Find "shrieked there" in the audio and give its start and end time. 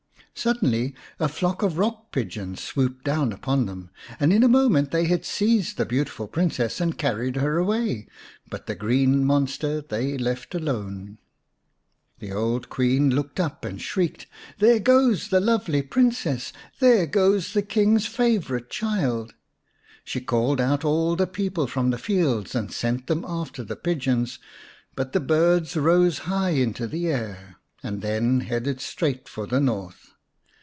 13.79-14.79